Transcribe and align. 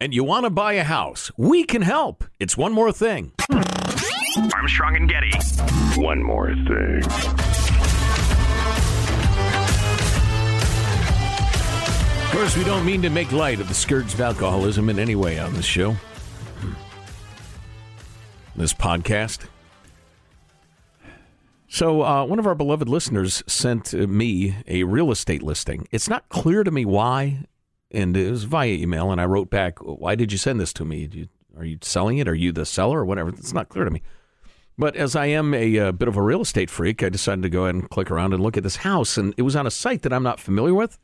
and 0.00 0.14
you 0.14 0.24
want 0.24 0.44
to 0.44 0.50
buy 0.50 0.72
a 0.72 0.84
house. 0.84 1.30
We 1.36 1.64
can 1.64 1.82
help. 1.82 2.24
It's 2.40 2.56
one 2.56 2.72
more 2.72 2.90
thing. 2.90 3.32
Armstrong 4.54 4.96
and 4.96 5.08
Getty. 5.08 5.32
One 6.00 6.22
more 6.22 6.54
thing. 6.54 7.02
Of 12.24 12.36
course, 12.36 12.56
we 12.56 12.64
don't 12.64 12.86
mean 12.86 13.02
to 13.02 13.10
make 13.10 13.32
light 13.32 13.60
of 13.60 13.68
the 13.68 13.74
scourge 13.74 14.14
of 14.14 14.20
alcoholism 14.20 14.88
in 14.88 14.98
any 14.98 15.16
way 15.16 15.38
on 15.38 15.52
this 15.54 15.66
show. 15.66 15.96
This 18.56 18.72
podcast. 18.72 19.46
So, 21.68 22.02
uh, 22.02 22.24
one 22.24 22.38
of 22.38 22.46
our 22.46 22.54
beloved 22.54 22.88
listeners 22.88 23.42
sent 23.46 23.94
uh, 23.94 23.98
me 24.06 24.56
a 24.66 24.84
real 24.84 25.10
estate 25.10 25.42
listing. 25.42 25.86
It's 25.90 26.08
not 26.08 26.28
clear 26.28 26.64
to 26.64 26.70
me 26.70 26.84
why, 26.84 27.46
and 27.90 28.16
it 28.16 28.30
was 28.30 28.44
via 28.44 28.72
email. 28.72 29.10
And 29.10 29.20
I 29.20 29.24
wrote 29.24 29.50
back, 29.50 29.78
"Why 29.80 30.14
did 30.14 30.32
you 30.32 30.38
send 30.38 30.60
this 30.60 30.72
to 30.74 30.84
me? 30.84 31.08
You, 31.12 31.28
are 31.56 31.64
you 31.64 31.78
selling 31.82 32.18
it? 32.18 32.28
Are 32.28 32.34
you 32.34 32.52
the 32.52 32.66
seller 32.66 33.00
or 33.00 33.04
whatever?" 33.04 33.30
It's 33.30 33.52
not 33.52 33.68
clear 33.68 33.84
to 33.84 33.90
me. 33.90 34.02
But 34.78 34.96
as 34.96 35.14
I 35.14 35.26
am 35.26 35.52
a, 35.52 35.76
a 35.76 35.92
bit 35.92 36.08
of 36.08 36.16
a 36.16 36.22
real 36.22 36.40
estate 36.40 36.70
freak, 36.70 37.02
I 37.02 37.10
decided 37.10 37.42
to 37.42 37.50
go 37.50 37.64
ahead 37.64 37.74
and 37.74 37.90
click 37.90 38.10
around 38.10 38.32
and 38.32 38.42
look 38.42 38.56
at 38.56 38.62
this 38.62 38.76
house, 38.76 39.18
and 39.18 39.34
it 39.36 39.42
was 39.42 39.54
on 39.54 39.66
a 39.66 39.70
site 39.70 40.02
that 40.02 40.12
I'm 40.12 40.22
not 40.22 40.40
familiar 40.40 40.72
with, 40.72 40.98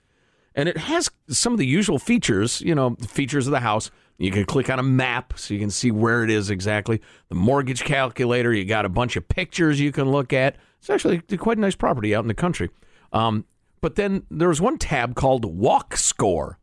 and 0.54 0.68
it 0.68 0.78
has 0.78 1.10
some 1.28 1.52
of 1.52 1.58
the 1.58 1.66
usual 1.66 1.98
features. 1.98 2.62
You 2.62 2.74
know, 2.74 2.96
the 2.98 3.08
features 3.08 3.46
of 3.46 3.50
the 3.50 3.60
house. 3.60 3.90
You 4.18 4.30
can 4.30 4.46
click 4.46 4.70
on 4.70 4.78
a 4.78 4.82
map 4.82 5.34
so 5.36 5.52
you 5.52 5.60
can 5.60 5.68
see 5.68 5.90
where 5.90 6.24
it 6.24 6.30
is 6.30 6.48
exactly. 6.48 7.02
The 7.28 7.34
mortgage 7.34 7.84
calculator. 7.84 8.50
You 8.50 8.64
got 8.64 8.86
a 8.86 8.88
bunch 8.88 9.14
of 9.16 9.28
pictures 9.28 9.78
you 9.78 9.92
can 9.92 10.10
look 10.10 10.32
at. 10.32 10.56
It's 10.78 10.88
actually 10.88 11.18
quite 11.36 11.58
a 11.58 11.60
nice 11.60 11.74
property 11.74 12.14
out 12.14 12.24
in 12.24 12.28
the 12.28 12.32
country. 12.34 12.70
Um, 13.12 13.44
but 13.82 13.96
then 13.96 14.22
there 14.30 14.48
was 14.48 14.58
one 14.58 14.78
tab 14.78 15.16
called 15.16 15.44
Walk 15.44 15.98
Score. 15.98 16.58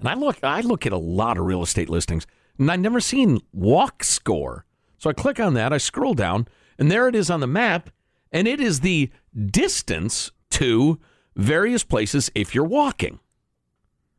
And 0.00 0.08
I 0.08 0.14
look, 0.14 0.42
I 0.42 0.60
look 0.62 0.86
at 0.86 0.92
a 0.92 0.98
lot 0.98 1.38
of 1.38 1.44
real 1.44 1.62
estate 1.62 1.88
listings, 1.88 2.26
and 2.58 2.70
I've 2.70 2.80
never 2.80 3.00
seen 3.00 3.40
walk 3.52 4.02
score. 4.02 4.64
So 4.98 5.10
I 5.10 5.12
click 5.12 5.38
on 5.38 5.54
that, 5.54 5.72
I 5.72 5.78
scroll 5.78 6.14
down, 6.14 6.48
and 6.78 6.90
there 6.90 7.06
it 7.06 7.14
is 7.14 7.30
on 7.30 7.40
the 7.40 7.46
map, 7.46 7.90
and 8.32 8.48
it 8.48 8.60
is 8.60 8.80
the 8.80 9.10
distance 9.50 10.30
to 10.50 10.98
various 11.36 11.84
places 11.84 12.30
if 12.34 12.54
you're 12.54 12.64
walking. 12.64 13.20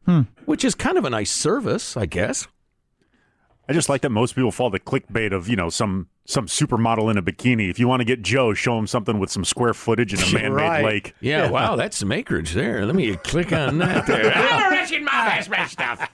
Hmm. 0.06 0.22
Which 0.46 0.64
is 0.64 0.76
kind 0.76 0.98
of 0.98 1.06
a 1.06 1.10
nice 1.10 1.32
service, 1.32 1.96
I 1.98 2.06
guess. 2.06 2.48
I 3.70 3.74
just 3.74 3.90
like 3.90 4.02
that 4.02 4.10
most 4.10 4.36
people 4.36 4.52
fall 4.52 4.70
the 4.70 4.80
clickbait 4.80 5.32
of 5.32 5.48
you 5.48 5.56
know 5.56 5.70
some 5.70 6.10
some 6.26 6.46
supermodel 6.48 7.10
in 7.12 7.18
a 7.18 7.22
bikini. 7.24 7.70
If 7.70 7.80
you 7.80 7.88
want 7.88 8.02
to 8.02 8.06
get 8.06 8.22
Joe, 8.22 8.54
show 8.54 8.78
him 8.78 8.88
something 8.88 9.20
with 9.20 9.30
some 9.32 9.44
square 9.44 9.74
footage 9.74 10.14
in 10.14 10.20
a 10.20 10.34
man-made 10.34 10.50
Right. 10.52 10.86
lake. 10.86 11.16
Yeah, 11.20 11.50
wow, 11.50 11.76
that's 11.76 11.98
some 11.98 12.12
acreage 12.12 12.54
there. 12.54 12.86
Let 12.86 12.96
me 12.96 13.16
click 13.18 13.52
on 13.52 13.78
that 13.80 14.06
there. 14.08 14.32
I'm 14.34 14.72
rich 14.72 14.92
in 14.92 15.04
my 15.04 15.12
best 15.12 15.50
rich 15.50 15.70
stuff. 15.70 16.10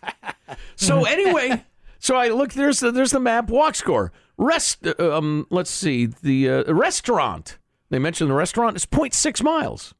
so 0.76 1.06
anyway, 1.06 1.64
so 2.00 2.16
I 2.16 2.30
look. 2.30 2.54
There's 2.54 2.80
the, 2.80 2.92
there's 2.92 3.12
the 3.12 3.20
map. 3.20 3.50
Walk 3.50 3.76
score. 3.76 4.12
Rest. 4.38 4.86
uh, 4.88 5.18
Um, 5.18 5.46
let's 5.50 5.72
see. 5.72 6.06
The 6.08 6.50
uh, 6.50 6.74
restaurant. 6.74 7.58
They 7.90 8.00
mentioned 8.00 8.30
the 8.30 8.36
restaurant 8.36 8.76
is 8.76 8.86
0.6 8.86 9.42
miles. 9.44 9.94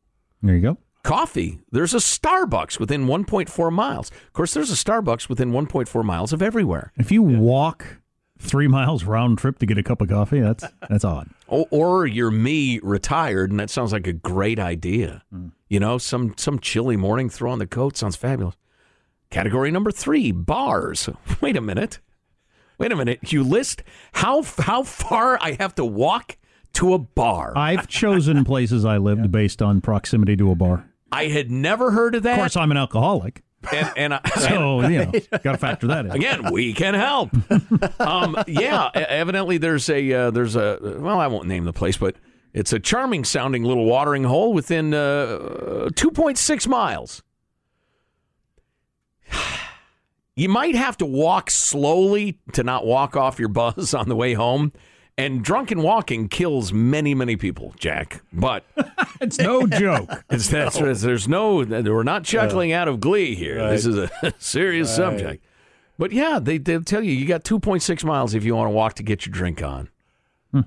There 0.44 0.56
you 0.56 0.62
go. 0.62 0.78
Coffee. 1.04 1.60
There's 1.72 1.94
a 1.94 1.98
Starbucks 1.98 2.80
within 2.80 3.06
1.4 3.08 3.72
miles. 3.72 4.12
Of 4.12 4.34
course, 4.34 4.54
there's 4.54 4.70
a 4.72 4.76
Starbucks 4.76 5.30
within 5.30 5.52
1.4 5.52 6.04
miles 6.04 6.34
of 6.34 6.42
everywhere. 6.42 6.92
If 6.98 7.12
you 7.12 7.22
walk 7.24 7.86
three 8.40 8.68
miles 8.68 9.04
round 9.04 9.38
trip 9.38 9.60
to 9.60 9.66
get 9.66 9.78
a 9.78 9.84
cup 9.84 10.02
of 10.02 10.10
coffee, 10.10 10.40
that's 10.40 10.64
that's 10.90 11.06
odd. 11.06 11.30
Or, 11.48 11.68
or 11.72 12.08
you're 12.08 12.32
me 12.32 12.80
retired, 12.82 13.52
and 13.52 13.60
that 13.60 13.70
sounds 13.70 13.92
like 13.92 14.08
a 14.08 14.14
great 14.14 14.60
idea. 14.60 15.24
Hmm. 15.32 15.48
You 15.68 15.80
know, 15.80 15.98
some 15.98 16.34
some 16.38 16.60
chilly 16.60 16.98
morning, 16.98 17.30
throw 17.30 17.52
on 17.52 17.60
the 17.60 17.68
coat 17.68 17.98
sounds 17.98 18.16
fabulous. 18.16 18.56
Category 19.30 19.72
number 19.72 19.92
three: 19.92 20.32
bars. 20.32 21.10
Wait 21.42 21.58
a 21.58 21.62
minute. 21.62 22.00
Wait 22.78 22.92
a 22.92 22.96
minute. 22.96 23.32
You 23.32 23.44
list 23.44 23.84
how 24.14 24.44
how 24.44 24.84
far 24.84 25.38
I 25.42 25.54
have 25.60 25.76
to 25.76 25.86
walk 25.86 26.38
to 26.74 26.94
a 26.94 27.00
bar. 27.00 27.54
I've 27.56 27.88
chosen 27.88 28.44
places 28.46 28.86
I 28.86 28.98
lived 28.98 29.32
based 29.32 29.62
on 29.62 29.82
proximity 29.82 30.38
to 30.38 30.52
a 30.52 30.56
bar. 30.56 30.90
I 31.12 31.26
had 31.26 31.50
never 31.50 31.92
heard 31.92 32.16
of 32.16 32.24
that. 32.24 32.34
Of 32.34 32.40
course, 32.40 32.58
I'm 32.58 32.72
an 32.72 32.78
alcoholic, 32.78 33.44
and, 33.72 33.92
and 33.98 34.14
I, 34.14 34.22
so 34.40 34.88
you 34.88 35.06
know, 35.06 35.12
got 35.44 35.52
to 35.54 35.58
factor 35.58 35.88
that 35.88 36.06
in. 36.06 36.12
Again, 36.12 36.52
we 36.52 36.74
can 36.74 36.94
help. 36.94 37.30
um, 38.00 38.38
yeah, 38.48 38.90
evidently 38.94 39.58
there's 39.58 39.90
a 39.90 40.14
uh, 40.14 40.32
there's 40.32 40.56
a 40.56 40.80
well, 40.82 41.20
I 41.20 41.28
won't 41.28 41.48
name 41.48 41.66
the 41.66 41.74
place, 41.74 41.98
but 41.98 42.16
it's 42.54 42.74
a 42.74 42.80
charming 42.80 43.24
sounding 43.24 43.64
little 43.64 43.86
watering 43.86 44.24
hole 44.24 44.54
within 44.54 44.94
uh, 44.94 45.90
2.6 45.94 46.68
miles. 46.68 47.24
You 50.40 50.50
might 50.50 50.76
have 50.76 50.98
to 50.98 51.06
walk 51.08 51.50
slowly 51.50 52.38
to 52.54 52.62
not 52.62 52.86
walk 52.86 53.16
off 53.16 53.40
your 53.40 53.50
buzz 53.50 53.94
on 53.96 54.08
the 54.08 54.16
way 54.16 54.36
home. 54.36 54.72
And 55.18 55.44
drunken 55.44 55.82
walking 55.82 56.28
kills 56.28 56.72
many, 56.72 57.16
many 57.16 57.36
people, 57.38 57.74
Jack. 57.80 58.22
But 58.32 58.64
It's 59.22 59.40
no 59.40 59.66
joke. 59.66 60.24
it's, 60.30 60.50
that's, 60.50 60.78
there's 61.02 61.28
no, 61.28 61.56
we're 61.58 62.04
not 62.04 62.24
chuckling 62.24 62.72
out 62.72 62.88
of 62.88 63.00
glee 63.00 63.36
here. 63.36 63.70
This 63.70 63.86
is 63.86 63.98
a 63.98 64.10
serious 64.40 64.96
subject. 64.96 65.44
But 65.98 66.12
yeah, 66.12 66.40
they, 66.40 66.58
they'll 66.58 66.84
tell 66.84 67.04
you 67.04 67.12
you 67.12 67.26
got 67.26 67.44
2.6 67.44 68.04
miles 68.04 68.36
if 68.36 68.44
you 68.44 68.56
want 68.56 68.68
to 68.68 68.72
walk 68.72 68.94
to 68.96 69.04
get 69.04 69.26
your 69.26 69.34
drink 69.34 69.64
on. 69.64 69.90
Hmm. 70.52 70.62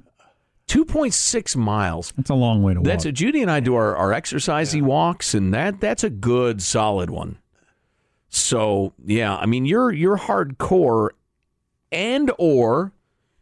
2.6 0.66 1.56
miles. 1.56 2.12
That's 2.16 2.30
a 2.30 2.34
long 2.34 2.62
way 2.62 2.74
to 2.74 2.80
walk. 2.80 2.86
That's 2.86 3.04
a, 3.04 3.12
Judy 3.12 3.42
and 3.42 3.50
I 3.50 3.60
do 3.60 3.74
our, 3.74 3.96
our 3.96 4.10
exercisey 4.10 4.82
walks, 4.82 5.34
and 5.34 5.54
that 5.54 5.80
that's 5.80 6.02
a 6.02 6.10
good 6.10 6.62
solid 6.62 7.10
one. 7.10 7.38
So 8.28 8.92
yeah, 9.04 9.36
I 9.36 9.46
mean 9.46 9.66
you're 9.66 9.92
you're 9.92 10.18
hardcore, 10.18 11.10
and 11.90 12.30
or 12.38 12.92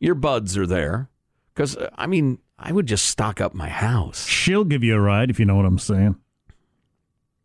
your 0.01 0.15
buds 0.15 0.57
are 0.57 0.67
there, 0.67 1.09
because 1.55 1.77
uh, 1.77 1.91
I 1.97 2.07
mean 2.07 2.39
I 2.59 2.73
would 2.73 2.87
just 2.87 3.07
stock 3.07 3.41
up 3.41 3.55
my 3.55 3.69
house. 3.69 4.27
She'll 4.27 4.65
give 4.65 4.83
you 4.85 4.95
a 4.97 5.01
ride 5.01 5.31
if 5.31 5.39
you 5.39 5.45
know 5.47 5.57
what 5.57 5.67
I'm 5.67 5.79
saying. 5.79 6.17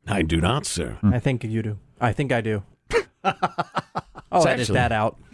I 0.07 0.21
do 0.21 0.41
not, 0.41 0.65
sir. 0.65 0.97
I 1.03 1.19
think 1.19 1.43
you 1.43 1.61
do. 1.61 1.77
I 2.01 2.11
think 2.13 2.31
I 2.31 2.41
do. 2.41 2.63
I'll 3.23 3.33
It's 4.33 4.45
edit 4.45 4.59
actually- 4.61 4.73
that 4.75 4.91
out. 4.91 5.17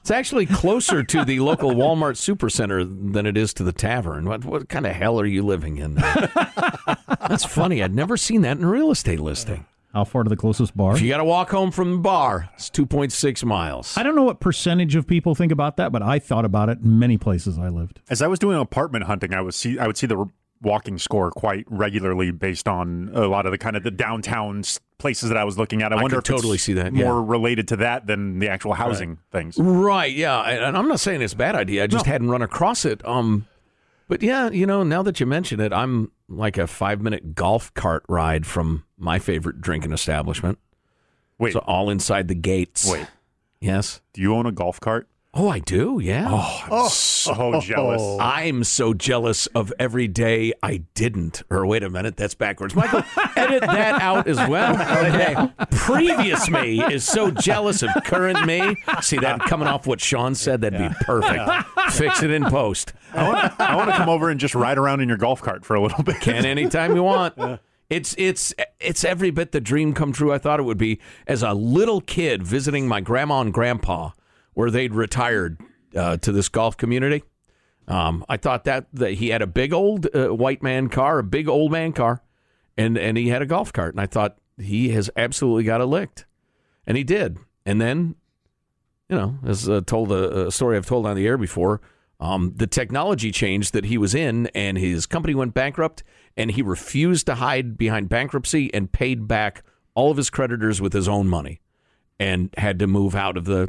It's 0.00 0.10
actually 0.10 0.46
closer 0.46 1.02
to 1.02 1.24
the 1.24 1.40
local 1.40 1.72
Walmart 1.72 2.14
supercenter 2.16 3.12
than 3.12 3.26
it 3.26 3.36
is 3.36 3.52
to 3.54 3.64
the 3.64 3.72
tavern. 3.72 4.24
What 4.26 4.44
what 4.44 4.68
kind 4.68 4.86
of 4.86 4.94
hell 4.94 5.20
are 5.20 5.26
you 5.26 5.42
living 5.42 5.78
in? 5.78 5.94
That's 7.28 7.44
funny. 7.44 7.82
I'd 7.82 7.94
never 7.94 8.16
seen 8.16 8.42
that 8.42 8.56
in 8.56 8.64
a 8.64 8.68
real 8.68 8.90
estate 8.90 9.20
listing. 9.20 9.66
How 9.92 10.04
far 10.04 10.22
to 10.22 10.28
the 10.28 10.36
closest 10.36 10.76
bar? 10.76 10.94
If 10.94 11.02
you 11.02 11.08
got 11.08 11.16
to 11.18 11.24
walk 11.24 11.50
home 11.50 11.72
from 11.72 11.92
the 11.92 11.98
bar, 11.98 12.48
it's 12.54 12.70
2.6 12.70 13.44
miles. 13.44 13.96
I 13.96 14.04
don't 14.04 14.14
know 14.14 14.22
what 14.22 14.38
percentage 14.38 14.94
of 14.94 15.06
people 15.06 15.34
think 15.34 15.50
about 15.50 15.76
that, 15.78 15.90
but 15.90 16.00
I 16.02 16.20
thought 16.20 16.44
about 16.44 16.68
it 16.68 16.78
in 16.78 16.98
many 16.98 17.18
places 17.18 17.58
I 17.58 17.68
lived. 17.68 18.00
As 18.08 18.22
I 18.22 18.28
was 18.28 18.38
doing 18.38 18.56
apartment 18.56 19.04
hunting, 19.06 19.34
I 19.34 19.40
was 19.40 19.56
see 19.56 19.78
I 19.78 19.86
would 19.88 19.96
see 19.96 20.06
the 20.06 20.26
walking 20.62 20.98
score 20.98 21.30
quite 21.30 21.64
regularly 21.68 22.30
based 22.30 22.68
on 22.68 23.10
a 23.14 23.26
lot 23.26 23.46
of 23.46 23.52
the 23.52 23.58
kind 23.58 23.76
of 23.76 23.82
the 23.82 23.90
downtown 23.90 24.62
places 24.98 25.30
that 25.30 25.38
I 25.38 25.42
was 25.44 25.56
looking 25.58 25.82
at. 25.82 25.92
I, 25.92 25.96
I 25.96 26.02
wonder 26.02 26.16
could 26.18 26.28
if 26.28 26.34
it's 26.34 26.40
totally 26.42 26.58
see 26.58 26.74
that, 26.74 26.92
more 26.92 27.20
yeah. 27.20 27.24
related 27.26 27.66
to 27.68 27.76
that 27.76 28.06
than 28.06 28.38
the 28.38 28.48
actual 28.48 28.74
housing 28.74 29.18
things. 29.32 29.56
Right, 29.58 30.14
yeah. 30.14 30.40
And 30.42 30.62
and 30.62 30.76
I'm 30.76 30.86
not 30.86 31.00
saying 31.00 31.22
it's 31.22 31.32
a 31.32 31.36
bad 31.36 31.56
idea. 31.56 31.82
I 31.82 31.86
just 31.88 32.06
hadn't 32.06 32.30
run 32.30 32.42
across 32.42 32.84
it. 32.84 33.04
Um, 33.04 33.46
But 34.06 34.22
yeah, 34.22 34.50
you 34.50 34.66
know, 34.66 34.82
now 34.82 35.02
that 35.02 35.18
you 35.18 35.26
mention 35.26 35.60
it, 35.60 35.72
I'm 35.72 36.12
like 36.30 36.56
a 36.56 36.66
five 36.66 37.00
minute 37.00 37.34
golf 37.34 37.74
cart 37.74 38.04
ride 38.08 38.46
from 38.46 38.84
my 38.96 39.18
favorite 39.18 39.60
drinking 39.60 39.92
establishment. 39.92 40.58
Wait. 41.38 41.52
So 41.52 41.58
all 41.60 41.90
inside 41.90 42.28
the 42.28 42.34
gates. 42.34 42.90
Wait. 42.90 43.06
Yes. 43.60 44.00
Do 44.12 44.22
you 44.22 44.34
own 44.34 44.46
a 44.46 44.52
golf 44.52 44.80
cart? 44.80 45.08
Oh, 45.32 45.48
I 45.48 45.60
do. 45.60 46.00
Yeah. 46.02 46.26
Oh, 46.28 46.60
I'm 46.64 46.72
oh. 46.72 46.88
so 46.88 47.60
jealous. 47.60 48.02
Oh. 48.02 48.18
I'm 48.18 48.64
so 48.64 48.92
jealous 48.92 49.46
of 49.48 49.72
every 49.78 50.08
day 50.08 50.52
I 50.60 50.78
didn't. 50.94 51.44
Or 51.50 51.64
wait 51.66 51.84
a 51.84 51.90
minute, 51.90 52.16
that's 52.16 52.34
backwards. 52.34 52.74
Michael, 52.74 53.04
edit 53.36 53.60
that 53.60 54.02
out 54.02 54.26
as 54.26 54.36
well. 54.48 54.74
Okay. 54.74 55.36
Previous 55.70 56.50
me 56.50 56.82
is 56.82 57.04
so 57.04 57.30
jealous 57.30 57.84
of 57.84 57.90
current 58.04 58.44
me. 58.44 58.74
See 59.02 59.18
that 59.18 59.40
coming 59.40 59.68
off 59.68 59.86
what 59.86 60.00
Sean 60.00 60.34
said? 60.34 60.62
That'd 60.62 60.80
be 60.80 60.94
perfect. 61.02 61.48
Fix 61.92 62.24
it 62.24 62.32
in 62.32 62.44
post. 62.46 62.92
I 63.12 63.28
want, 63.28 63.60
I 63.60 63.76
want 63.76 63.90
to 63.90 63.96
come 63.96 64.08
over 64.08 64.30
and 64.30 64.40
just 64.40 64.56
ride 64.56 64.78
around 64.78 65.00
in 65.00 65.08
your 65.08 65.18
golf 65.18 65.40
cart 65.40 65.64
for 65.64 65.76
a 65.76 65.80
little 65.80 66.02
bit. 66.02 66.20
Can 66.20 66.44
anytime 66.44 66.96
you 66.96 67.04
want. 67.04 67.60
It's 67.88 68.14
it's 68.18 68.54
it's 68.78 69.04
every 69.04 69.32
bit 69.32 69.50
the 69.50 69.60
dream 69.60 69.94
come 69.94 70.12
true 70.12 70.32
I 70.32 70.38
thought 70.38 70.60
it 70.60 70.62
would 70.62 70.78
be 70.78 71.00
as 71.26 71.42
a 71.42 71.52
little 71.52 72.00
kid 72.00 72.40
visiting 72.40 72.86
my 72.86 73.00
grandma 73.00 73.40
and 73.40 73.52
grandpa 73.52 74.10
where 74.60 74.70
they'd 74.70 74.92
retired 74.92 75.58
uh, 75.96 76.18
to 76.18 76.30
this 76.32 76.50
golf 76.50 76.76
community. 76.76 77.24
Um, 77.88 78.26
I 78.28 78.36
thought 78.36 78.64
that, 78.64 78.88
that 78.92 79.14
he 79.14 79.30
had 79.30 79.40
a 79.40 79.46
big 79.46 79.72
old 79.72 80.06
uh, 80.14 80.28
white 80.28 80.62
man 80.62 80.90
car, 80.90 81.20
a 81.20 81.24
big 81.24 81.48
old 81.48 81.72
man 81.72 81.94
car, 81.94 82.22
and 82.76 82.98
and 82.98 83.16
he 83.16 83.28
had 83.28 83.40
a 83.40 83.46
golf 83.46 83.72
cart, 83.72 83.94
and 83.94 84.02
I 84.02 84.04
thought 84.04 84.36
he 84.58 84.90
has 84.90 85.08
absolutely 85.16 85.64
got 85.64 85.80
it 85.80 85.86
licked, 85.86 86.26
and 86.86 86.98
he 86.98 87.04
did. 87.04 87.38
And 87.64 87.80
then, 87.80 88.16
you 89.08 89.16
know, 89.16 89.38
as 89.46 89.66
uh, 89.66 89.80
told 89.80 90.12
a, 90.12 90.48
a 90.48 90.52
story 90.52 90.76
I've 90.76 90.84
told 90.84 91.06
on 91.06 91.16
the 91.16 91.26
air 91.26 91.38
before, 91.38 91.80
um, 92.20 92.52
the 92.54 92.66
technology 92.66 93.32
changed 93.32 93.72
that 93.72 93.86
he 93.86 93.96
was 93.96 94.14
in, 94.14 94.48
and 94.48 94.76
his 94.76 95.06
company 95.06 95.34
went 95.34 95.54
bankrupt, 95.54 96.02
and 96.36 96.50
he 96.50 96.60
refused 96.60 97.24
to 97.26 97.36
hide 97.36 97.78
behind 97.78 98.10
bankruptcy 98.10 98.72
and 98.74 98.92
paid 98.92 99.26
back 99.26 99.64
all 99.94 100.10
of 100.10 100.18
his 100.18 100.28
creditors 100.28 100.82
with 100.82 100.92
his 100.92 101.08
own 101.08 101.28
money, 101.28 101.62
and 102.18 102.50
had 102.58 102.78
to 102.78 102.86
move 102.86 103.14
out 103.16 103.38
of 103.38 103.46
the 103.46 103.68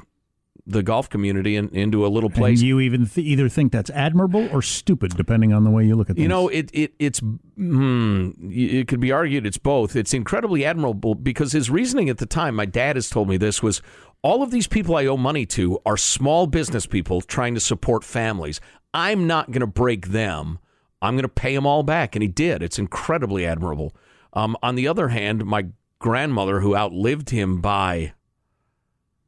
the 0.66 0.84
golf 0.84 1.10
community 1.10 1.56
and 1.56 1.72
into 1.72 2.06
a 2.06 2.10
little 2.10 2.30
place. 2.30 2.60
And 2.60 2.68
you 2.68 2.80
even 2.80 3.08
th- 3.08 3.26
either 3.26 3.50
think 3.50 3.72
that's 3.72 3.90
admirable 3.90 4.48
or 4.52 4.62
stupid, 4.62 5.16
depending 5.16 5.54
on 5.54 5.64
the 5.64 5.70
way 5.70 5.86
you 5.86 5.96
look 5.96 6.10
at 6.10 6.16
things. 6.16 6.24
You 6.24 6.30
know, 6.30 6.48
it, 6.48 6.70
it 6.74 6.94
it's 7.00 7.20
hmm, 7.20 8.32
it 8.50 8.88
could 8.88 9.00
be 9.00 9.12
argued 9.12 9.46
it's 9.46 9.58
both. 9.58 9.96
It's 9.96 10.14
incredibly 10.14 10.66
admirable 10.66 11.16
because 11.16 11.52
his 11.52 11.70
reasoning 11.70 12.10
at 12.10 12.18
the 12.18 12.26
time, 12.26 12.56
my 12.56 12.66
dad 12.66 12.96
has 12.96 13.10
told 13.10 13.28
me 13.28 13.38
this 13.38 13.64
was 13.64 13.82
all 14.22 14.44
of 14.44 14.52
these 14.52 14.68
people 14.68 14.96
I 14.96 15.06
owe 15.06 15.18
money 15.18 15.46
to 15.48 15.80
are 15.86 15.98
small 15.98 16.48
business 16.48 16.86
people 16.86 17.22
trying 17.22 17.56
to 17.56 17.60
support 17.60 18.04
families. 18.04 18.62
I'm 18.94 19.26
not 19.26 19.52
going 19.52 19.62
to 19.62 19.68
break 19.68 20.08
them. 20.08 20.60
I'm 21.02 21.16
going 21.16 21.24
to 21.24 21.30
pay 21.30 21.56
them 21.56 21.66
all 21.66 21.82
back, 21.82 22.16
and 22.16 22.22
he 22.22 22.28
did. 22.28 22.62
It's 22.62 22.78
incredibly 22.78 23.46
admirable. 23.46 23.96
Um, 24.34 24.56
on 24.62 24.76
the 24.76 24.88
other 24.88 25.08
hand, 25.08 25.46
my 25.46 25.68
grandmother, 25.98 26.60
who 26.60 26.76
outlived 26.76 27.32
him 27.32 27.62
by 27.62 28.14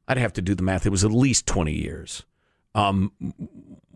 I'd 0.08 0.18
have 0.18 0.34
to 0.34 0.42
do 0.42 0.56
the 0.56 0.64
math. 0.64 0.86
It 0.86 0.90
was 0.90 1.04
at 1.04 1.12
least 1.12 1.46
20 1.48 1.72
years. 1.72 2.24
Um, 2.76 3.12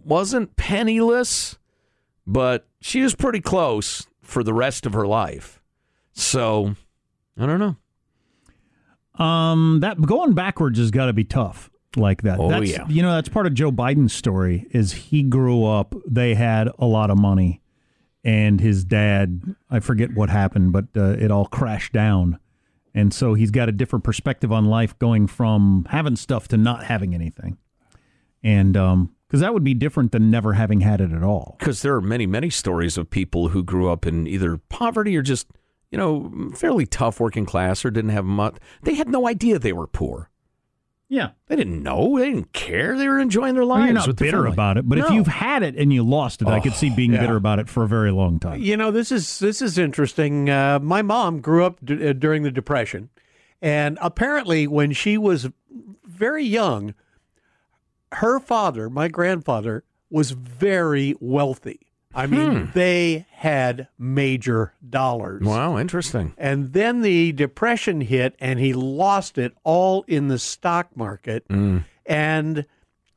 wasn't 0.04 0.56
penniless, 0.56 1.58
but 2.26 2.68
she 2.80 3.02
was 3.02 3.16
pretty 3.16 3.42
close 3.42 4.08
for 4.22 4.44
the 4.44 4.54
rest 4.54 4.86
of 4.86 4.94
her 4.94 5.08
life. 5.08 5.62
So, 6.14 6.76
I 7.38 7.46
don't 7.46 7.60
know. 7.60 9.24
Um, 9.24 9.80
that 9.82 10.00
going 10.02 10.34
backwards 10.34 10.78
has 10.80 10.92
got 10.92 11.08
to 11.08 11.14
be 11.14 11.24
tough 11.24 11.70
like 11.96 12.22
that. 12.22 12.40
Oh, 12.40 12.50
that's, 12.50 12.70
yeah. 12.70 12.86
You 12.88 13.02
know, 13.02 13.14
that's 13.16 13.30
part 13.30 13.48
of 13.48 13.54
Joe 13.54 13.72
Biden's 13.72 14.14
story. 14.14 14.68
Is 14.72 14.92
he 14.94 15.24
grew 15.24 15.66
up? 15.66 15.96
They 16.08 16.36
had 16.36 16.70
a 16.78 16.86
lot 16.86 17.10
of 17.10 17.18
money, 17.18 17.62
and 18.24 18.62
his 18.62 18.84
dad. 18.84 19.56
I 19.70 19.80
forget 19.80 20.14
what 20.14 20.30
happened, 20.30 20.72
but 20.72 20.86
uh, 20.96 21.16
it 21.20 21.32
all 21.32 21.46
crashed 21.48 21.94
down, 21.94 22.40
and 22.98 23.14
so 23.14 23.34
he's 23.34 23.52
got 23.52 23.70
a 23.70 23.72
different 23.72 24.04
perspective 24.04 24.52
on 24.52 24.66
life, 24.66 24.98
going 25.00 25.28
from 25.28 25.86
having 25.90 26.16
stuff 26.16 26.48
to 26.50 26.58
not 26.58 26.86
having 26.86 27.14
anything, 27.14 27.58
and 28.44 28.76
um, 28.76 29.16
because 29.28 29.42
that 29.42 29.54
would 29.54 29.64
be 29.64 29.74
different 29.74 30.12
than 30.12 30.32
never 30.32 30.54
having 30.54 30.82
had 30.82 31.02
it 31.02 31.12
at 31.12 31.24
all. 31.24 31.58
Because 31.60 31.82
there 31.82 31.96
are 31.96 32.02
many, 32.02 32.26
many 32.26 32.50
stories 32.50 32.98
of 32.98 33.10
people 33.10 33.50
who 33.50 33.62
grew 33.62 33.90
up 33.90 34.06
in 34.06 34.26
either 34.26 34.58
poverty 34.70 35.18
or 35.18 35.22
just, 35.22 35.48
you 35.92 35.98
know, 35.98 36.52
fairly 36.56 36.86
tough 36.86 37.20
working 37.20 37.46
class 37.46 37.84
or 37.84 37.92
didn't 37.92 38.12
have 38.12 38.26
much. 38.26 38.56
They 38.84 38.96
had 38.96 39.10
no 39.10 39.28
idea 39.28 39.60
they 39.60 39.74
were 39.74 39.88
poor. 39.88 40.30
Yeah, 41.10 41.30
They 41.48 41.56
didn't 41.56 41.82
know. 41.84 42.18
They 42.20 42.32
didn't 42.32 42.52
care. 42.52 42.98
They 42.98 43.08
were 43.08 43.18
enjoying 43.20 43.54
their 43.54 43.66
Well, 43.66 43.78
lives. 43.80 43.86
you're 43.86 44.08
not 44.08 44.16
bitter 44.18 44.46
about 44.46 44.78
it, 44.78 44.90
but 44.90 44.98
if 44.98 45.10
you've 45.10 45.28
had 45.28 45.64
it 45.64 45.76
and 45.78 45.94
you 45.94 46.04
lost 46.04 46.42
it, 46.42 46.50
I 46.50 46.60
could 46.60 46.74
see 46.74 46.90
being 46.90 47.14
yeah. 47.14 47.22
bitter 47.22 47.38
about 47.38 47.60
it 47.60 47.70
for 47.70 47.84
a 47.84 47.88
very 47.88 48.12
long 48.12 48.40
time. 48.40 48.62
You 48.62 48.76
know, 48.76 48.92
this 48.92 49.10
is 49.12 49.40
this 49.40 49.62
is 49.62 49.78
interesting. 49.78 50.50
Uh, 50.50 50.80
my 50.80 51.02
mom 51.02 51.40
grew 51.40 51.64
up 51.64 51.78
d- 51.84 52.10
uh, 52.10 52.12
during 52.14 52.44
the 52.44 52.52
Depression, 52.52 53.10
and 53.62 53.98
apparently, 54.02 54.68
when 54.68 54.92
she 54.92 55.18
was 55.18 55.50
very 56.04 56.44
young, 56.44 56.94
her 58.14 58.38
father, 58.40 58.90
my 58.90 59.08
grandfather, 59.08 59.86
was 60.10 60.32
very 60.32 61.16
wealthy. 61.22 61.87
I 62.18 62.26
mean, 62.26 62.66
hmm. 62.66 62.72
they 62.74 63.28
had 63.30 63.88
major 64.00 64.74
dollars. 64.90 65.44
Wow, 65.44 65.78
interesting. 65.78 66.34
And 66.36 66.74
then 66.74 67.02
the 67.04 67.32
depression 67.32 68.02
hit, 68.02 68.36
and 68.40 68.60
he 68.60 68.74
lost 68.74 69.38
it 69.38 69.54
all 69.64 70.04
in 70.08 70.28
the 70.28 70.40
stock 70.40 70.98
market, 70.98 71.46
hmm. 71.48 71.80
and 72.08 72.66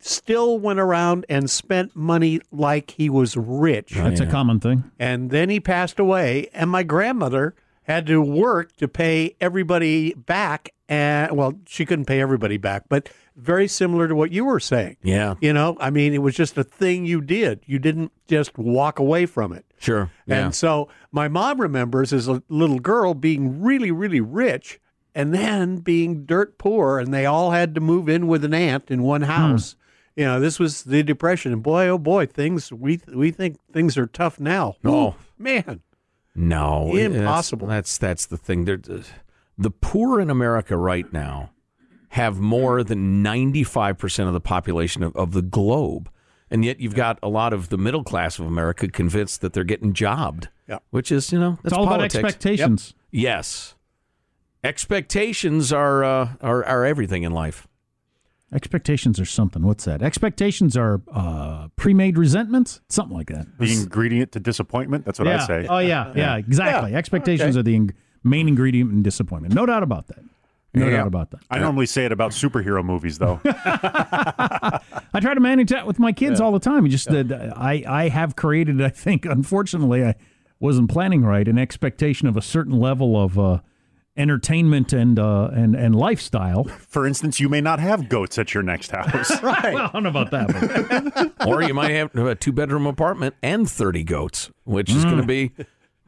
still 0.01 0.59
went 0.59 0.81
around 0.81 1.25
and 1.31 1.49
spent 1.49 1.97
money 1.97 2.41
like 2.53 2.91
he 2.93 3.09
was 3.09 3.39
rich. 3.39 3.93
That's 3.95 4.21
a 4.21 4.27
common 4.27 4.61
thing. 4.61 4.91
And 4.99 5.31
then 5.31 5.49
he 5.49 5.61
passed 5.61 5.99
away, 5.99 6.49
and 6.53 6.69
my 6.69 6.83
grandmother 6.83 7.55
had 7.85 8.07
to 8.07 8.21
work 8.21 8.77
to 8.77 8.87
pay 8.87 9.35
everybody 9.41 10.13
back. 10.13 10.75
And 10.91 11.35
well, 11.37 11.59
she 11.67 11.87
couldn't 11.87 12.05
pay 12.05 12.21
everybody 12.21 12.59
back, 12.59 12.85
but 12.89 13.09
very 13.41 13.69
similar 13.69 14.09
to 14.09 14.15
what 14.15 14.33
you 14.33 14.45
were 14.45 14.61
saying. 14.61 14.97
Yeah, 15.03 15.35
You 15.41 15.53
know, 15.53 15.77
I 15.81 15.91
mean, 15.91 16.15
it 16.15 16.23
was 16.23 16.35
just 16.35 16.57
a 16.59 16.65
thing 16.65 17.07
you 17.07 17.21
did. 17.21 17.63
You 17.67 17.79
didn't 17.79 18.13
just 18.29 18.57
walk 18.59 18.99
away 18.99 19.27
from 19.27 19.53
it. 19.53 19.65
sure. 19.79 20.11
Yeah. 20.27 20.45
And 20.45 20.55
so 20.55 20.89
my 21.11 21.29
mom 21.29 21.61
remembers 21.61 22.13
as 22.13 22.29
a 22.29 22.43
little 22.49 22.79
girl 22.79 23.15
being 23.15 23.61
really, 23.61 23.91
really 23.91 24.21
rich 24.21 24.81
and 25.15 25.35
then 25.35 25.79
being 25.79 26.25
dirt 26.25 26.59
poor, 26.59 26.99
and 26.99 27.13
they 27.13 27.27
all 27.27 27.51
had 27.51 27.75
to 27.75 27.81
move 27.81 28.09
in 28.09 28.27
with 28.27 28.45
an 28.45 28.55
aunt 28.55 28.91
in 28.91 29.03
one 29.03 29.23
hmm. 29.23 29.29
house. 29.29 29.77
You 30.17 30.25
know, 30.25 30.41
this 30.41 30.59
was 30.59 30.85
the 30.85 31.03
depression, 31.03 31.53
and 31.53 31.63
boy, 31.63 31.89
oh 31.89 31.99
boy, 31.99 32.27
things 32.27 32.73
we 32.73 33.01
we 33.13 33.31
think 33.31 33.59
things 33.73 33.97
are 33.97 34.07
tough 34.07 34.39
now. 34.39 34.77
Oh. 34.85 35.15
Man, 35.39 35.81
No, 36.35 36.95
that's- 36.95 37.17
Impossible. 37.17 37.67
That's 37.67 37.97
that's, 37.97 38.27
the 38.27 38.37
thing. 38.37 38.67
They're, 38.67 38.81
the 39.57 39.71
poor 39.71 40.21
in 40.21 40.29
America 40.29 40.77
right 40.77 41.11
now 41.13 41.51
have 42.11 42.39
more 42.41 42.83
than 42.85 43.23
ninety 43.23 43.65
five 43.65 43.99
percent 43.99 44.29
of 44.29 44.35
the 44.35 44.41
population 44.41 45.03
of, 45.03 45.15
of 45.17 45.33
the 45.33 45.43
globe, 45.43 46.11
and 46.51 46.65
yet 46.65 46.81
you've 46.81 46.95
got 46.95 47.19
a 47.23 47.29
lot 47.29 47.53
of 47.53 47.69
the 47.69 47.79
middle 47.79 48.05
class 48.05 48.39
of 48.39 48.47
America 48.47 48.89
convinced 48.89 49.41
that 49.41 49.53
they're 49.53 49.65
getting 49.65 49.93
jobbed. 49.93 50.49
Yeah. 50.69 50.79
which 50.91 51.11
is 51.11 51.33
you 51.33 51.39
know 51.41 51.53
that's 51.63 51.67
It's 51.67 51.73
all 51.75 51.87
politics. 51.87 52.15
about 52.15 52.27
expectations. 52.27 52.95
Yes, 53.11 53.75
expectations 54.63 55.73
are 55.73 56.05
uh, 56.05 56.29
are 56.41 56.65
are 56.65 56.85
everything 56.85 57.23
in 57.23 57.33
life. 57.33 57.67
Expectations 58.53 59.21
are 59.21 59.25
something. 59.25 59.63
What's 59.63 59.85
that? 59.85 60.03
Expectations 60.03 60.77
are 60.77 61.01
uh, 61.13 61.69
pre-made 61.77 62.19
resentments, 62.19 62.81
something 62.89 63.17
like 63.17 63.29
that. 63.29 63.47
The 63.61 63.73
ingredient 63.73 64.33
to 64.33 64.41
disappointment. 64.41 65.05
That's 65.05 65.21
what 65.21 65.29
yeah. 65.29 65.43
I 65.43 65.47
say. 65.47 65.67
Oh 65.69 65.79
yeah, 65.79 66.13
yeah, 66.17 66.37
exactly. 66.37 66.91
Yeah. 66.93 66.99
Expectations 66.99 67.57
are 67.57 67.63
the 67.63 67.77
ing- 67.77 67.95
main 68.25 68.49
ingredient 68.49 68.91
in 68.91 69.03
disappointment. 69.05 69.55
No 69.55 69.67
doubt 69.67 69.85
about 69.85 70.09
that. 70.09 70.19
No 70.73 70.87
Yeah. 70.87 70.99
doubt 70.99 71.07
about 71.09 71.31
that. 71.33 71.41
I 71.51 71.59
normally 71.59 71.87
say 71.87 72.05
it 72.05 72.13
about 72.13 72.31
superhero 72.33 72.85
movies, 72.85 73.19
though. 73.19 73.41
I 73.45 75.21
try 75.21 75.35
to 75.35 75.41
manage 75.41 75.71
that 75.71 75.87
with 75.87 75.99
my 75.99 76.13
kids 76.13 76.41
all 76.41 76.53
the 76.53 76.61
time. 76.61 76.89
Just 76.89 77.09
that 77.11 77.53
I 77.57 77.83
I 77.89 78.09
have 78.09 78.37
created. 78.37 78.81
I 78.81 78.89
think, 78.89 79.25
unfortunately, 79.27 80.05
I 80.05 80.15
wasn't 80.61 80.91
planning 80.91 81.23
right. 81.25 81.47
An 81.49 81.59
expectation 81.59 82.29
of 82.29 82.37
a 82.37 82.43
certain 82.43 82.79
level 82.79 83.21
of 83.21 83.39
uh, 83.39 83.59
entertainment 84.17 84.93
and 84.93 85.19
uh, 85.19 85.51
and 85.53 85.75
and 85.75 85.97
lifestyle. 85.97 86.65
For 86.65 87.07
instance, 87.07 87.41
you 87.41 87.49
may 87.49 87.61
not 87.61 87.81
have 87.81 88.09
goats 88.09 88.39
at 88.39 88.55
your 88.55 88.63
next 88.63 88.91
house. 88.93 89.31
Well, 89.43 89.57
I 89.63 89.91
don't 89.93 90.03
know 90.05 90.09
about 90.11 90.31
that. 90.31 91.33
But 91.39 91.49
or 91.49 91.63
you 91.63 91.75
might 91.75 91.91
have 91.91 92.15
a 92.15 92.35
two 92.35 92.53
bedroom 92.53 92.87
apartment 92.87 93.35
and 93.43 93.69
30 93.69 94.05
goats, 94.05 94.51
which 94.65 94.91
is 94.91 95.05
going 95.05 95.17
Mm. 95.17 95.21
to 95.23 95.27
be 95.27 95.53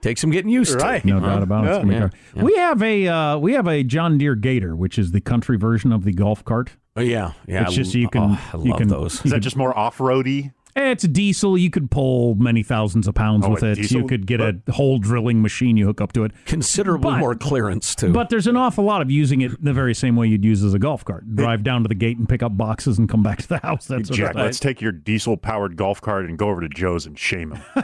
take 0.02 0.18
some 0.18 0.30
getting 0.30 0.50
used 0.50 0.78
Right. 0.78 1.00
to. 1.00 1.08
No 1.08 1.20
doubt 1.20 1.42
about 1.42 1.64
it. 1.64 1.68
It's 1.68 1.78
gonna 1.78 2.10
Yeah. 2.36 2.42
We 2.42 2.54
have 2.56 2.82
a 2.82 3.08
uh, 3.08 3.38
we 3.38 3.54
have 3.54 3.66
a 3.66 3.82
John 3.82 4.18
Deere 4.18 4.34
Gator, 4.34 4.76
which 4.76 4.98
is 4.98 5.12
the 5.12 5.20
country 5.22 5.56
version 5.56 5.90
of 5.92 6.04
the 6.04 6.12
golf 6.12 6.44
cart. 6.44 6.72
Oh, 6.94 7.00
yeah, 7.00 7.32
yeah. 7.48 7.62
It's 7.62 7.72
just 7.74 7.94
you 7.94 8.08
can- 8.10 8.36
oh, 8.38 8.50
I 8.52 8.62
you 8.62 8.74
can- 8.74 8.88
those. 8.88 9.24
Is 9.24 9.30
that 9.30 9.40
just 9.40 9.56
more 9.56 9.76
off 9.76 9.98
roady? 9.98 10.50
Eh, 10.74 10.90
it's 10.92 11.04
diesel. 11.06 11.58
You 11.58 11.68
could 11.70 11.90
pull 11.90 12.34
many 12.36 12.62
thousands 12.62 13.06
of 13.06 13.14
pounds 13.14 13.44
Oh, 13.46 13.50
with 13.50 13.62
it. 13.62 13.74
diesel? 13.76 14.00
You 14.00 14.06
could 14.06 14.26
get 14.26 14.40
a 14.40 14.56
whole 14.70 14.98
drilling 14.98 15.42
machine 15.42 15.76
you 15.76 15.84
hook 15.86 16.00
up 16.00 16.12
to 16.14 16.24
it. 16.24 16.32
Considerably 16.46 17.10
But- 17.12 17.18
more 17.18 17.34
clearance 17.34 17.94
too. 17.94 18.12
But 18.12 18.30
there's 18.30 18.46
an 18.46 18.56
awful 18.56 18.84
lot 18.84 19.02
of 19.02 19.10
using 19.10 19.42
it 19.42 19.62
the 19.62 19.72
very 19.74 19.94
same 19.94 20.16
way 20.16 20.28
you'd 20.28 20.44
use 20.44 20.62
as 20.64 20.72
a 20.72 20.78
golf 20.78 21.04
cart. 21.04 21.34
Drive 21.36 21.62
down 21.62 21.82
to 21.82 21.88
the 21.88 21.94
gate 21.94 22.16
and 22.16 22.26
pick 22.28 22.42
up 22.42 22.56
boxes 22.56 22.98
and 22.98 23.08
come 23.08 23.22
back 23.22 23.42
to 23.42 23.48
the 23.48 23.58
house. 23.58 23.86
That's 23.86 24.08
what 24.08 24.16
Jack, 24.18 24.34
let's 24.34 24.58
take 24.60 24.80
your 24.80 24.92
diesel 24.92 25.36
powered 25.36 25.76
golf 25.76 26.00
cart 26.00 26.24
and 26.26 26.38
go 26.38 26.48
over 26.48 26.62
to 26.62 26.68
Joe's 26.68 27.04
and 27.06 27.18
shame 27.18 27.52
him. 27.52 27.62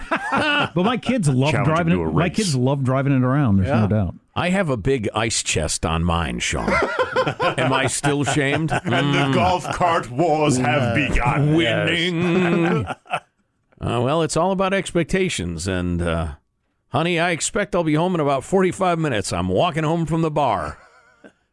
But 0.74 0.84
my 0.84 0.96
kids 0.96 1.28
love 1.28 1.52
Challenge 1.52 1.66
driving 1.68 1.92
it. 2.00 2.12
My 2.12 2.28
kids 2.28 2.54
love 2.56 2.84
driving 2.84 3.12
it 3.12 3.22
around. 3.22 3.56
There's 3.56 3.68
no 3.68 3.86
doubt. 3.86 4.14
I 4.38 4.50
have 4.50 4.70
a 4.70 4.76
big 4.76 5.08
ice 5.16 5.42
chest 5.42 5.84
on 5.84 6.04
mine, 6.04 6.38
Sean. 6.38 6.70
Am 7.58 7.72
I 7.72 7.88
still 7.88 8.22
shamed? 8.22 8.70
and 8.70 9.12
the 9.14 9.32
golf 9.34 9.64
cart 9.72 10.08
wars 10.12 10.56
have 10.58 10.94
begun. 10.94 11.54
Winning. 11.54 12.86
Uh, 13.80 14.00
well, 14.02 14.22
it's 14.22 14.36
all 14.36 14.50
about 14.50 14.74
expectations. 14.74 15.68
And, 15.68 16.02
uh, 16.02 16.32
honey, 16.88 17.20
I 17.20 17.30
expect 17.30 17.76
I'll 17.76 17.84
be 17.84 17.94
home 17.94 18.12
in 18.12 18.20
about 18.20 18.42
45 18.42 18.98
minutes. 18.98 19.32
I'm 19.32 19.46
walking 19.46 19.84
home 19.84 20.04
from 20.04 20.22
the 20.22 20.32
bar. 20.32 20.78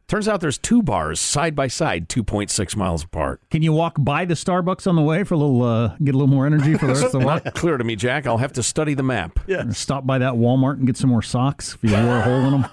Turns 0.08 0.28
out 0.28 0.40
there's 0.40 0.56
two 0.58 0.84
bars 0.84 1.18
side 1.18 1.56
by 1.56 1.66
side, 1.66 2.08
2.6 2.08 2.76
miles 2.76 3.02
apart. 3.02 3.40
Can 3.50 3.62
you 3.62 3.72
walk 3.72 3.96
by 3.98 4.24
the 4.24 4.34
Starbucks 4.34 4.86
on 4.86 4.94
the 4.94 5.02
way 5.02 5.24
for 5.24 5.34
a 5.34 5.36
little, 5.36 5.64
uh, 5.64 5.96
get 6.04 6.14
a 6.14 6.18
little 6.18 6.28
more 6.32 6.46
energy 6.46 6.74
for 6.74 6.86
the 6.86 6.92
rest 6.92 7.06
of 7.06 7.12
the 7.12 7.18
walk? 7.26 7.44
Not 7.44 7.54
clear 7.56 7.76
to 7.76 7.82
me, 7.82 7.96
Jack. 7.96 8.24
I'll 8.24 8.36
have 8.38 8.52
to 8.52 8.62
study 8.62 8.94
the 8.94 9.02
map. 9.02 9.40
Or 9.48 9.72
Stop 9.74 10.06
by 10.06 10.18
that 10.18 10.34
Walmart 10.34 10.74
and 10.74 10.86
get 10.86 10.96
some 10.96 11.10
more 11.10 11.22
socks 11.22 11.74
if 11.74 11.90
you 11.90 11.96
wore 11.96 12.18
a 12.18 12.22
hole 12.22 12.44
in 12.44 12.50
them. 12.52 12.66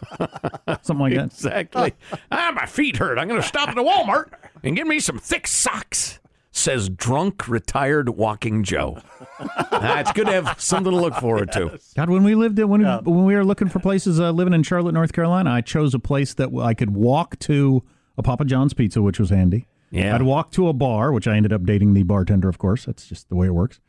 Something 0.83 0.99
like 0.99 1.15
that. 1.15 1.25
Exactly. 1.25 1.93
ah, 2.31 2.51
my 2.55 2.67
feet 2.67 2.97
hurt. 2.97 3.17
I'm 3.17 3.27
going 3.27 3.41
to 3.41 3.47
stop 3.47 3.67
at 3.67 3.75
the 3.75 3.83
Walmart 3.83 4.31
and 4.63 4.75
get 4.75 4.85
me 4.85 4.99
some 4.99 5.17
thick 5.17 5.47
socks. 5.47 6.19
Says 6.55 6.87
drunk 6.87 7.47
retired 7.47 8.09
walking 8.09 8.63
Joe. 8.63 8.99
Ah, 9.39 9.99
it's 9.99 10.11
good 10.11 10.27
to 10.27 10.31
have 10.31 10.61
something 10.61 10.91
to 10.93 10.97
look 10.97 11.15
forward 11.15 11.51
to. 11.53 11.79
God, 11.95 12.11
when 12.11 12.23
we 12.23 12.35
lived 12.35 12.59
in, 12.59 12.69
when, 12.69 12.83
when 12.83 13.25
we 13.25 13.33
were 13.33 13.43
looking 13.43 13.69
for 13.69 13.79
places 13.79 14.19
uh, 14.19 14.29
living 14.29 14.53
in 14.53 14.61
Charlotte, 14.61 14.93
North 14.93 15.13
Carolina, 15.13 15.49
I 15.49 15.61
chose 15.61 15.95
a 15.95 15.99
place 15.99 16.35
that 16.35 16.49
I 16.55 16.75
could 16.75 16.91
walk 16.91 17.39
to 17.39 17.81
a 18.19 18.23
Papa 18.23 18.45
John's 18.45 18.75
pizza, 18.75 19.01
which 19.01 19.19
was 19.19 19.31
handy. 19.31 19.65
Yeah. 19.89 20.13
I'd 20.13 20.21
walk 20.21 20.51
to 20.51 20.67
a 20.67 20.73
bar, 20.73 21.11
which 21.11 21.27
I 21.27 21.35
ended 21.37 21.53
up 21.53 21.63
dating 21.63 21.95
the 21.95 22.03
bartender, 22.03 22.49
of 22.49 22.59
course. 22.59 22.85
That's 22.85 23.07
just 23.07 23.29
the 23.29 23.35
way 23.35 23.47
it 23.47 23.55
works. 23.55 23.79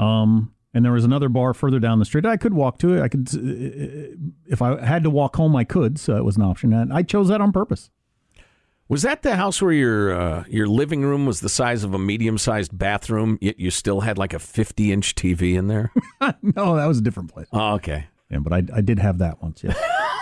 Um, 0.00 0.52
and 0.74 0.84
there 0.84 0.92
was 0.92 1.04
another 1.04 1.28
bar 1.28 1.54
further 1.54 1.78
down 1.78 2.00
the 2.00 2.04
street. 2.04 2.26
I 2.26 2.36
could 2.36 2.52
walk 2.52 2.78
to 2.80 2.94
it. 2.94 3.00
I 3.00 3.08
could, 3.08 3.28
uh, 3.32 4.16
if 4.46 4.60
I 4.60 4.84
had 4.84 5.04
to 5.04 5.10
walk 5.10 5.36
home, 5.36 5.54
I 5.54 5.62
could. 5.62 6.00
So 6.00 6.16
it 6.16 6.24
was 6.24 6.36
an 6.36 6.42
option, 6.42 6.72
and 6.72 6.92
I 6.92 7.02
chose 7.02 7.28
that 7.28 7.40
on 7.40 7.52
purpose. 7.52 7.90
Was 8.88 9.02
that 9.02 9.22
the 9.22 9.36
house 9.36 9.60
where 9.60 9.72
your 9.72 10.18
uh, 10.18 10.44
your 10.48 10.66
living 10.66 11.02
room 11.02 11.26
was 11.26 11.40
the 11.40 11.48
size 11.50 11.84
of 11.84 11.92
a 11.92 11.98
medium 11.98 12.38
sized 12.38 12.76
bathroom, 12.76 13.36
yet 13.40 13.60
you 13.60 13.70
still 13.70 14.00
had 14.00 14.16
like 14.16 14.32
a 14.32 14.38
50 14.38 14.92
inch 14.92 15.14
TV 15.14 15.56
in 15.56 15.66
there? 15.68 15.92
no, 16.42 16.76
that 16.76 16.86
was 16.86 16.98
a 16.98 17.02
different 17.02 17.32
place. 17.32 17.48
Oh, 17.52 17.74
okay. 17.74 18.06
Yeah, 18.30 18.38
but 18.38 18.52
I, 18.52 18.62
I 18.74 18.80
did 18.80 18.98
have 18.98 19.18
that 19.18 19.42
once. 19.42 19.62
Yeah, 19.64 19.74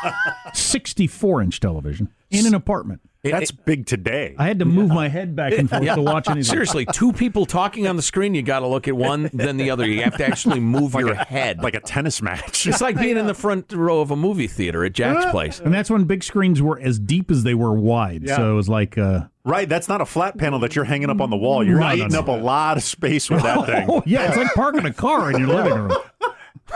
sixty-four 0.54 1.42
inch 1.42 1.58
television 1.60 2.08
in 2.30 2.46
an 2.46 2.54
apartment. 2.54 3.00
That's 3.32 3.50
big 3.50 3.86
today. 3.86 4.34
I 4.38 4.46
had 4.46 4.58
to 4.60 4.64
move 4.64 4.88
my 4.90 5.08
head 5.08 5.34
back 5.36 5.52
and 5.52 5.68
forth 5.68 5.82
to 5.84 6.02
watch 6.02 6.26
anything. 6.28 6.44
Seriously, 6.44 6.86
two 6.92 7.12
people 7.12 7.46
talking 7.46 7.86
on 7.86 7.96
the 7.96 8.02
screen, 8.02 8.34
you 8.34 8.42
got 8.42 8.60
to 8.60 8.66
look 8.66 8.88
at 8.88 8.96
one, 8.96 9.30
then 9.32 9.56
the 9.56 9.70
other. 9.70 9.86
You 9.86 10.02
have 10.02 10.16
to 10.18 10.26
actually 10.26 10.60
move 10.60 10.94
your 10.94 11.14
head. 11.14 11.62
Like 11.62 11.74
a 11.74 11.80
tennis 11.80 12.20
match. 12.22 12.66
It's 12.66 12.80
like 12.80 12.98
being 12.98 13.16
in 13.16 13.26
the 13.26 13.34
front 13.34 13.72
row 13.72 14.00
of 14.00 14.10
a 14.10 14.16
movie 14.16 14.46
theater 14.48 14.84
at 14.84 14.92
Jack's 14.92 15.30
place. 15.30 15.60
And 15.60 15.72
that's 15.72 15.90
when 15.90 16.04
big 16.04 16.22
screens 16.24 16.60
were 16.62 16.78
as 16.80 16.98
deep 16.98 17.30
as 17.30 17.42
they 17.42 17.54
were 17.54 17.72
wide. 17.72 18.22
Yeah. 18.24 18.36
So 18.36 18.52
it 18.52 18.54
was 18.54 18.68
like, 18.68 18.98
uh, 18.98 19.26
Right, 19.44 19.68
that's 19.68 19.88
not 19.88 20.00
a 20.00 20.04
flat 20.06 20.36
panel 20.38 20.58
that 20.58 20.74
you're 20.74 20.84
hanging 20.84 21.08
up 21.08 21.20
on 21.20 21.30
the 21.30 21.36
wall. 21.36 21.64
You're 21.64 21.78
Right. 21.78 21.98
eating 21.98 22.16
up 22.16 22.26
a 22.26 22.32
lot 22.32 22.76
of 22.76 22.82
space 22.82 23.30
with 23.30 23.44
that 23.44 23.64
thing. 23.66 23.86
oh 23.88 24.02
yeah, 24.04 24.26
it's 24.26 24.36
like 24.36 24.52
parking 24.54 24.84
a 24.84 24.92
car 24.92 25.30
in 25.30 25.38
your 25.38 25.46
living 25.46 25.72
room. 25.72 25.92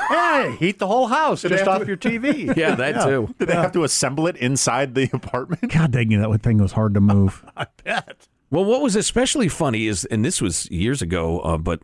Hey, 0.08 0.56
heat 0.58 0.78
the 0.78 0.86
whole 0.86 1.08
house 1.08 1.42
just 1.42 1.66
off 1.66 1.86
your 1.86 1.96
TV. 1.96 2.54
Yeah, 2.60 2.74
that 2.76 3.04
too. 3.04 3.34
Did 3.38 3.48
they 3.48 3.54
have 3.54 3.72
to 3.72 3.84
assemble 3.84 4.26
it 4.26 4.36
inside 4.36 4.94
the 4.94 5.08
apartment? 5.12 5.72
God 5.72 5.90
dang 5.92 6.12
it, 6.12 6.18
that 6.18 6.42
thing 6.42 6.58
was 6.58 6.72
hard 6.72 6.94
to 6.94 7.00
move. 7.00 7.44
I 7.56 7.66
bet. 7.84 8.28
Well, 8.50 8.64
what 8.64 8.82
was 8.82 8.96
especially 8.96 9.48
funny 9.48 9.86
is, 9.86 10.04
and 10.06 10.24
this 10.24 10.40
was 10.42 10.70
years 10.70 11.02
ago, 11.02 11.40
uh, 11.40 11.56
but 11.58 11.80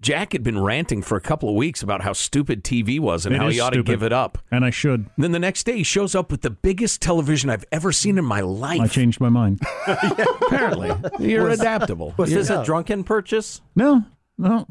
Jack 0.00 0.32
had 0.32 0.42
been 0.42 0.60
ranting 0.60 1.00
for 1.00 1.16
a 1.16 1.20
couple 1.20 1.48
of 1.48 1.54
weeks 1.54 1.80
about 1.80 2.02
how 2.02 2.12
stupid 2.12 2.64
TV 2.64 2.98
was 2.98 3.24
and 3.24 3.34
It 3.34 3.38
how 3.38 3.46
is 3.48 3.54
he 3.54 3.60
ought 3.60 3.72
stupid. 3.72 3.86
to 3.86 3.92
give 3.92 4.02
it 4.02 4.12
up. 4.12 4.38
And 4.50 4.64
I 4.64 4.70
should. 4.70 5.08
Then 5.16 5.30
the 5.30 5.38
next 5.38 5.62
day, 5.64 5.76
he 5.76 5.82
shows 5.84 6.16
up 6.16 6.32
with 6.32 6.42
the 6.42 6.50
biggest 6.50 7.00
television 7.00 7.50
I've 7.50 7.64
ever 7.70 7.92
seen 7.92 8.18
in 8.18 8.24
my 8.24 8.40
life. 8.40 8.80
I 8.80 8.88
changed 8.88 9.20
my 9.20 9.28
mind. 9.28 9.60
Apparently, 9.86 10.90
you're 11.20 11.48
adaptable. 11.50 12.14
Was 12.16 12.30
this 12.30 12.50
a 12.50 12.64
drunken 12.64 13.04
purchase? 13.04 13.60
No, 13.76 14.04
no, 14.38 14.66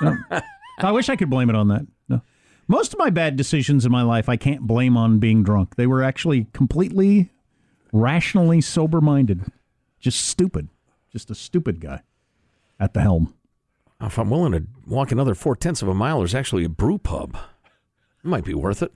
no. 0.00 0.16
I 0.78 0.92
wish 0.92 1.08
I 1.08 1.16
could 1.16 1.30
blame 1.30 1.48
it 1.48 1.56
on 1.56 1.68
that. 1.68 1.86
No. 2.08 2.20
Most 2.68 2.92
of 2.92 2.98
my 2.98 3.10
bad 3.10 3.36
decisions 3.36 3.86
in 3.86 3.92
my 3.92 4.02
life, 4.02 4.28
I 4.28 4.36
can't 4.36 4.62
blame 4.62 4.96
on 4.96 5.18
being 5.18 5.42
drunk. 5.42 5.76
They 5.76 5.86
were 5.86 6.02
actually 6.02 6.46
completely 6.52 7.30
rationally 7.92 8.60
sober 8.60 9.00
minded. 9.00 9.44
Just 10.00 10.24
stupid. 10.24 10.68
Just 11.10 11.30
a 11.30 11.34
stupid 11.34 11.80
guy 11.80 12.02
at 12.78 12.92
the 12.92 13.00
helm. 13.00 13.34
If 14.00 14.18
I'm 14.18 14.28
willing 14.28 14.52
to 14.52 14.64
walk 14.86 15.10
another 15.10 15.34
four 15.34 15.56
tenths 15.56 15.80
of 15.80 15.88
a 15.88 15.94
mile, 15.94 16.18
there's 16.18 16.34
actually 16.34 16.64
a 16.64 16.68
brew 16.68 16.98
pub. 16.98 17.36
It 18.22 18.28
might 18.28 18.44
be 18.44 18.54
worth 18.54 18.82
it. 18.82 18.92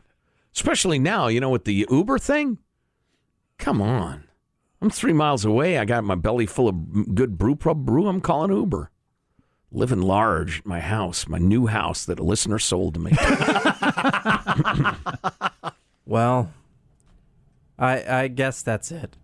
Especially 0.54 0.98
now, 0.98 1.28
you 1.28 1.40
know, 1.40 1.48
with 1.48 1.64
the 1.64 1.86
Uber 1.88 2.18
thing. 2.18 2.58
Come 3.56 3.80
on. 3.80 4.24
I'm 4.82 4.90
three 4.90 5.12
miles 5.12 5.44
away. 5.44 5.78
I 5.78 5.84
got 5.84 6.04
my 6.04 6.14
belly 6.14 6.46
full 6.46 6.68
of 6.68 7.14
good 7.14 7.38
brew 7.38 7.54
pub 7.54 7.86
brew. 7.86 8.08
I'm 8.08 8.20
calling 8.20 8.50
Uber. 8.50 8.90
Living 9.72 10.02
large 10.02 10.60
at 10.60 10.66
my 10.66 10.80
house, 10.80 11.28
my 11.28 11.38
new 11.38 11.66
house 11.66 12.04
that 12.04 12.18
a 12.18 12.24
listener 12.24 12.58
sold 12.58 12.94
to 12.94 13.00
me. 13.00 13.12
Well, 16.10 16.52
I 17.78 18.22
I 18.22 18.26
guess 18.26 18.62
that's 18.62 18.90
it. 18.90 19.16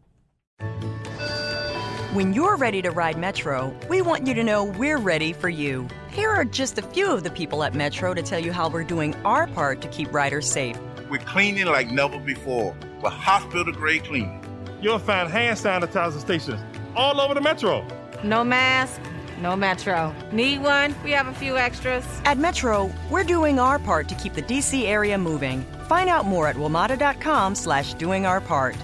When 2.13 2.33
you're 2.33 2.57
ready 2.57 2.81
to 2.81 2.93
ride 2.93 3.19
Metro, 3.19 3.77
we 3.91 4.03
want 4.03 4.29
you 4.29 4.35
to 4.35 4.45
know 4.45 4.63
we're 4.63 4.99
ready 4.99 5.33
for 5.33 5.49
you. 5.49 5.89
Here 6.11 6.31
are 6.31 6.45
just 6.45 6.79
a 6.79 6.83
few 6.83 7.11
of 7.11 7.25
the 7.25 7.31
people 7.31 7.65
at 7.65 7.75
Metro 7.75 8.15
to 8.15 8.23
tell 8.23 8.39
you 8.39 8.53
how 8.53 8.69
we're 8.69 8.85
doing 8.85 9.17
our 9.25 9.49
part 9.49 9.81
to 9.81 9.89
keep 9.89 10.15
riders 10.15 10.49
safe. 10.49 10.79
We're 11.11 11.19
cleaning 11.19 11.67
like 11.67 11.91
never 11.91 12.21
before 12.21 12.77
with 13.03 13.13
hospital 13.13 13.73
grade 13.73 14.05
cleaning. 14.05 14.41
You'll 14.81 15.01
find 15.01 15.29
hand 15.29 15.59
sanitizer 15.59 16.21
stations 16.21 16.61
all 16.95 17.21
over 17.21 17.35
the 17.35 17.41
metro. 17.41 17.85
No 18.23 18.45
mask, 18.45 19.01
no 19.39 19.57
Metro. 19.57 20.15
Need 20.33 20.63
one? 20.63 20.95
We 21.05 21.11
have 21.13 21.27
a 21.27 21.35
few 21.35 21.57
extras. 21.57 22.05
At 22.25 22.39
Metro, 22.39 22.91
we're 23.11 23.25
doing 23.25 23.59
our 23.59 23.79
part 23.79 24.09
to 24.09 24.15
keep 24.15 24.35
the 24.35 24.43
DC 24.43 24.85
area 24.85 25.19
moving. 25.19 25.63
Find 25.89 26.09
out 26.09 26.27
more 26.27 26.49
at 26.49 26.57
WMATA.com 26.57 27.55
slash 27.55 27.95
doing 27.95 28.27
our 28.27 28.41
part. 28.41 28.77